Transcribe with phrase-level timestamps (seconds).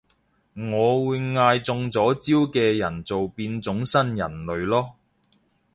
[0.55, 4.93] 我會嗌中咗招嘅人做變種新人類囉